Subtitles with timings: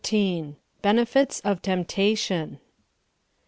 [0.03, 0.55] XIV.
[0.81, 2.57] BENEFITS OF TEMPTATION.